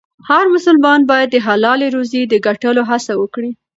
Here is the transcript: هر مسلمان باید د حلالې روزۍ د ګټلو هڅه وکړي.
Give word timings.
هر 0.29 0.45
مسلمان 0.55 0.99
باید 1.11 1.29
د 1.31 1.37
حلالې 1.47 1.87
روزۍ 1.95 2.23
د 2.27 2.33
ګټلو 2.47 2.81
هڅه 2.89 3.13
وکړي. 3.21 3.51